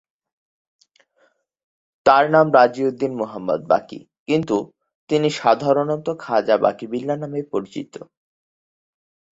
তার 2.05 2.23
নাম 2.29 2.47
রাযি-উদ-দিন 2.53 3.13
মুহাম্মদ 3.15 3.61
বাকি 3.67 3.99
কিন্তু 4.27 4.57
তিনি 5.09 5.27
সাধারণত 5.39 6.07
খাজা 6.19 6.55
বাকি 6.57 6.85
বিল্লাহ 6.91 7.17
নামে 7.17 7.41
পরিচিত। 7.51 7.93